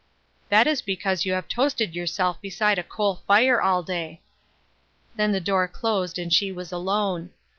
[0.49, 4.23] "That is because you have toasted yourself beside a coal fire all day."
[5.15, 7.29] Then the door closed and she was alone.